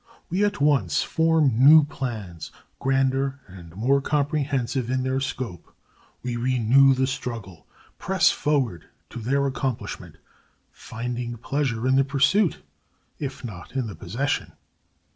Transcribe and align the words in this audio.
We 0.31 0.43
at 0.43 0.59
once 0.59 1.03
form 1.03 1.63
new 1.63 1.83
plans, 1.83 2.51
grander 2.79 3.39
and 3.45 3.75
more 3.75 4.01
comprehensive 4.01 4.89
in 4.89 5.03
their 5.03 5.19
scope; 5.19 5.75
we 6.23 6.37
renew 6.37 6.95
the 6.95 7.05
struggle, 7.05 7.67
press 7.99 8.31
forward 8.31 8.85
to 9.11 9.19
their 9.19 9.45
accomplishment, 9.45 10.15
finding 10.71 11.37
pleasure 11.37 11.87
in 11.87 11.97
the 11.97 12.03
pursuit, 12.03 12.63
if 13.19 13.45
not 13.45 13.73
in 13.75 13.85
the 13.85 13.95
possession. 13.95 14.53